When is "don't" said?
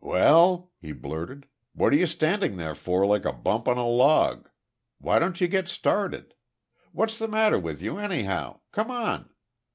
5.18-5.42